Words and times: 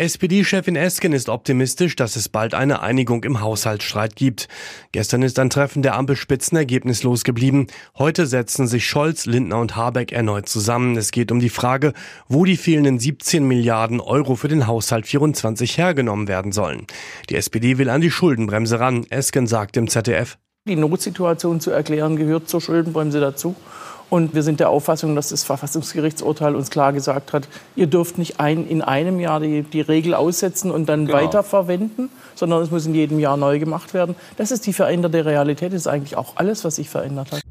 SPD-Chefin 0.00 0.76
Esken 0.76 1.12
ist 1.12 1.28
optimistisch, 1.28 1.96
dass 1.96 2.14
es 2.14 2.28
bald 2.28 2.54
eine 2.54 2.82
Einigung 2.82 3.24
im 3.24 3.40
Haushaltsstreit 3.40 4.14
gibt. 4.14 4.46
Gestern 4.92 5.22
ist 5.22 5.40
ein 5.40 5.50
Treffen 5.50 5.82
der 5.82 5.96
Ampelspitzen 5.96 6.56
ergebnislos 6.56 7.24
geblieben. 7.24 7.66
Heute 7.98 8.28
setzen 8.28 8.68
sich 8.68 8.86
Scholz, 8.86 9.26
Lindner 9.26 9.58
und 9.58 9.74
Habeck 9.74 10.12
erneut 10.12 10.48
zusammen. 10.48 10.96
Es 10.96 11.10
geht 11.10 11.32
um 11.32 11.40
die 11.40 11.48
Frage, 11.48 11.94
wo 12.28 12.44
die 12.44 12.56
fehlenden 12.56 13.00
17 13.00 13.42
Milliarden 13.42 14.00
Euro 14.00 14.36
für 14.36 14.46
den 14.46 14.68
Haushalt 14.68 15.04
24 15.04 15.76
hergenommen 15.78 16.28
werden 16.28 16.52
sollen. 16.52 16.86
Die 17.28 17.34
SPD 17.34 17.76
will 17.78 17.90
an 17.90 18.00
die 18.00 18.12
Schuldenbremse 18.12 18.78
ran. 18.78 19.04
Esken 19.10 19.48
sagt 19.48 19.76
im 19.76 19.88
ZDF. 19.88 20.38
Die 20.68 20.76
Notsituation 20.76 21.60
zu 21.60 21.70
erklären 21.70 22.16
gehört 22.16 22.48
zur 22.48 22.60
Schuldenbremse 22.60 23.20
dazu. 23.20 23.56
Und 24.10 24.34
wir 24.34 24.42
sind 24.42 24.60
der 24.60 24.70
Auffassung, 24.70 25.14
dass 25.16 25.28
das 25.28 25.44
Verfassungsgerichtsurteil 25.44 26.54
uns 26.54 26.70
klar 26.70 26.92
gesagt 26.92 27.32
hat, 27.32 27.48
ihr 27.76 27.86
dürft 27.86 28.16
nicht 28.16 28.40
ein, 28.40 28.66
in 28.66 28.80
einem 28.80 29.20
Jahr 29.20 29.40
die, 29.40 29.62
die 29.62 29.82
Regel 29.82 30.14
aussetzen 30.14 30.70
und 30.70 30.88
dann 30.88 31.06
genau. 31.06 31.18
weiterverwenden, 31.18 32.08
sondern 32.34 32.62
es 32.62 32.70
muss 32.70 32.86
in 32.86 32.94
jedem 32.94 33.18
Jahr 33.18 33.36
neu 33.36 33.58
gemacht 33.58 33.92
werden. 33.94 34.14
Das 34.36 34.50
ist 34.50 34.66
die 34.66 34.72
veränderte 34.72 35.24
Realität, 35.24 35.72
das 35.72 35.82
ist 35.82 35.86
eigentlich 35.88 36.16
auch 36.16 36.36
alles, 36.36 36.64
was 36.64 36.76
sich 36.76 36.88
verändert 36.88 37.32
hat. 37.32 37.42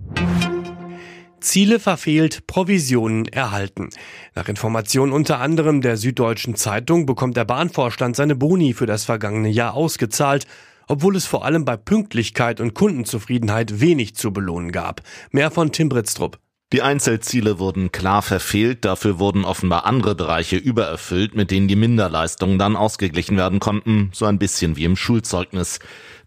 Ziele 1.40 1.79
verfehlt, 1.79 2.48
Provisionen 2.48 3.26
erhalten. 3.27 3.90
Nach 4.35 4.49
Informationen 4.49 5.13
unter 5.13 5.40
anderem 5.40 5.81
der 5.81 5.95
Süddeutschen 5.95 6.55
Zeitung 6.55 7.05
bekommt 7.05 7.38
der 7.38 7.45
Bahnvorstand 7.45 8.15
seine 8.15 8.35
Boni 8.35 8.73
für 8.73 8.88
das 8.88 9.05
vergangene 9.05 9.49
Jahr 9.49 9.76
ausgezahlt, 9.76 10.48
obwohl 10.88 11.16
es 11.16 11.26
vor 11.26 11.46
allem 11.46 11.66
bei 11.66 11.77
Pünktlichkeit 11.77 12.59
und 12.59 12.73
Kundenzufriedenheit 12.73 13.80
wenig 13.80 14.16
zu 14.16 14.34
belohnen 14.34 14.71
gab. 14.71 15.02
Mehr 15.32 15.52
von 15.52 15.71
Tim 15.71 15.90
Britztrup. 15.90 16.40
Die 16.74 16.82
Einzelziele 16.82 17.60
wurden 17.60 17.93
klar 17.93 18.21
verfehlt, 18.21 18.84
dafür 18.84 19.20
wurden 19.20 19.46
offenbar 19.46 19.85
andere 19.85 20.15
Bereiche 20.15 20.58
übererfüllt, 20.58 21.34
mit 21.34 21.49
denen 21.49 21.70
die 21.70 21.77
Minderleistungen 21.77 22.60
dann 22.60 22.76
ausgeglichen 22.76 23.38
werden 23.38 23.62
konnten, 23.62 24.10
so 24.13 24.26
ein 24.26 24.38
bisschen 24.38 24.76
wie 24.76 24.84
im 24.84 24.98
Schulzeugnis. 24.98 25.80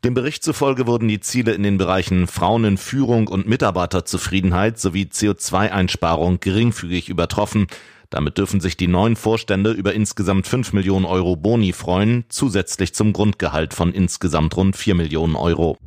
Dem 0.02 0.14
Bericht 0.14 0.42
zufolge 0.42 0.86
wurden 0.86 1.08
die 1.08 1.20
Ziele 1.20 1.52
in 1.52 1.62
den 1.62 1.76
Bereichen 1.76 2.26
Frauen 2.26 2.64
in 2.64 2.78
Führung 2.78 3.28
und 3.28 3.48
Mitarbeiterzufriedenheit 3.48 4.78
sowie 4.78 5.10
CO2-Einsparung 5.12 6.40
geringfügig 6.40 7.10
übertroffen. 7.10 7.66
Damit 8.10 8.38
dürfen 8.38 8.60
sich 8.60 8.76
die 8.76 8.88
neuen 8.88 9.14
Vorstände 9.14 9.70
über 9.70 9.94
insgesamt 9.94 10.48
5 10.48 10.72
Millionen 10.72 11.04
Euro 11.04 11.36
Boni 11.36 11.72
freuen, 11.72 12.24
zusätzlich 12.28 12.92
zum 12.92 13.12
Grundgehalt 13.12 13.72
von 13.72 13.92
insgesamt 13.92 14.56
rund 14.56 14.76
4 14.76 14.96
Millionen 14.96 15.36
Euro. 15.36 15.78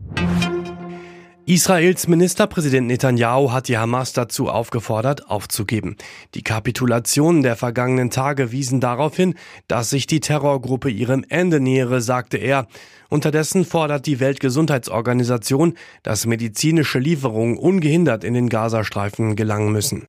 Israels 1.45 2.07
Ministerpräsident 2.07 2.87
Netanyahu 2.87 3.51
hat 3.51 3.67
die 3.67 3.77
Hamas 3.77 4.13
dazu 4.13 4.47
aufgefordert, 4.47 5.29
aufzugeben. 5.29 5.97
Die 6.35 6.41
Kapitulationen 6.41 7.43
der 7.43 7.57
vergangenen 7.57 8.09
Tage 8.09 8.53
wiesen 8.53 8.79
darauf 8.79 9.17
hin, 9.17 9.35
dass 9.67 9.89
sich 9.89 10.07
die 10.07 10.21
Terrorgruppe 10.21 10.89
ihrem 10.89 11.25
Ende 11.27 11.59
nähere, 11.59 11.99
sagte 11.99 12.37
er. 12.37 12.67
Unterdessen 13.09 13.65
fordert 13.65 14.05
die 14.05 14.21
Weltgesundheitsorganisation, 14.21 15.73
dass 16.01 16.25
medizinische 16.25 16.99
Lieferungen 16.99 17.57
ungehindert 17.57 18.23
in 18.23 18.35
den 18.35 18.47
Gazastreifen 18.47 19.35
gelangen 19.35 19.73
müssen. 19.73 20.07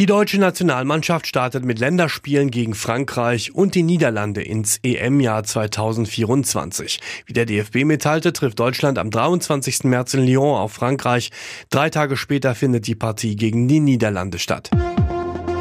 Die 0.00 0.06
deutsche 0.06 0.40
Nationalmannschaft 0.40 1.24
startet 1.24 1.64
mit 1.64 1.78
Länderspielen 1.78 2.50
gegen 2.50 2.74
Frankreich 2.74 3.54
und 3.54 3.76
die 3.76 3.84
Niederlande 3.84 4.42
ins 4.42 4.80
EM-Jahr 4.82 5.44
2024. 5.44 6.98
Wie 7.26 7.32
der 7.32 7.46
DFB 7.46 7.84
mitteilte, 7.84 8.32
trifft 8.32 8.58
Deutschland 8.58 8.98
am 8.98 9.12
23. 9.12 9.84
März 9.84 10.14
in 10.14 10.26
Lyon 10.26 10.58
auf 10.58 10.72
Frankreich. 10.72 11.30
Drei 11.70 11.90
Tage 11.90 12.16
später 12.16 12.56
findet 12.56 12.88
die 12.88 12.96
Partie 12.96 13.36
gegen 13.36 13.68
die 13.68 13.78
Niederlande 13.78 14.40
statt. 14.40 14.68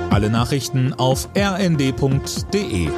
Alle 0.09 0.31
Nachrichten 0.31 0.93
auf 0.93 1.29
rnd.de 1.37 2.89